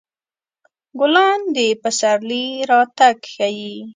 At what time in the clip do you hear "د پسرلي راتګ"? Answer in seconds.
1.55-3.17